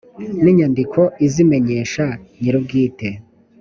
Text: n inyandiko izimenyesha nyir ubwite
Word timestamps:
n 0.43 0.45
inyandiko 0.51 1.01
izimenyesha 1.25 2.05
nyir 2.39 2.55
ubwite 2.59 3.09